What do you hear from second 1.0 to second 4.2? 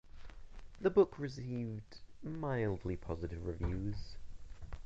received mildly positive reviews.